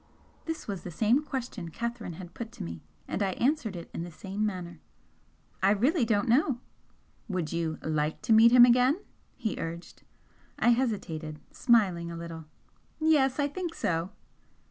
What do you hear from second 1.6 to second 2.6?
Catherine had put